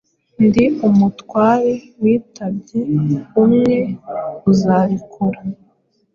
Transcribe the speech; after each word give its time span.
Ndi 0.45 0.65
umutware 0.87 1.71
witabyeumwe 2.01 3.77
uzabikora 4.51 5.39